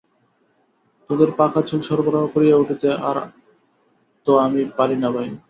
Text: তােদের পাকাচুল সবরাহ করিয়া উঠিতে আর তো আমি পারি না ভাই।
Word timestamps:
তােদের 1.03 1.29
পাকাচুল 1.37 1.79
সবরাহ 1.81 2.23
করিয়া 2.27 2.55
উঠিতে 2.57 2.89
আর 3.09 3.17
তো 4.27 4.31
আমি 4.37 4.61
পারি 4.77 4.95
না 4.95 5.09
ভাই। 5.15 5.29